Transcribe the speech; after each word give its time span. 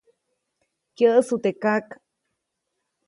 Kyäʼsu 0.95 1.35
teʼ 1.43 1.55
kak. 1.61 1.87